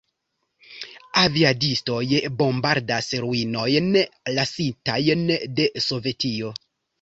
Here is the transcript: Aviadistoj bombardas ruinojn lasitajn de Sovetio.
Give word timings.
Aviadistoj 1.23 2.21
bombardas 2.39 3.11
ruinojn 3.25 3.91
lasitajn 4.39 5.23
de 5.61 5.69
Sovetio. 5.91 6.53